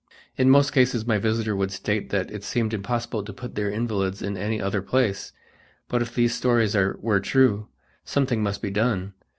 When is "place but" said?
4.81-6.01